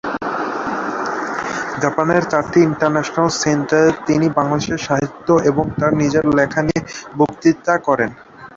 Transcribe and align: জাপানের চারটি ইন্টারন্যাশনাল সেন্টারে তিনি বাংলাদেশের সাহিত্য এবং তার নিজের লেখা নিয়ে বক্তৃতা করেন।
জাপানের 1.81 2.23
চারটি 2.31 2.59
ইন্টারন্যাশনাল 2.69 3.29
সেন্টারে 3.41 3.89
তিনি 4.07 4.27
বাংলাদেশের 4.37 4.79
সাহিত্য 4.87 5.27
এবং 5.49 5.65
তার 5.79 5.91
নিজের 6.01 6.25
লেখা 6.37 6.61
নিয়ে 6.61 6.81
বক্তৃতা 7.19 7.73
করেন। 7.87 8.09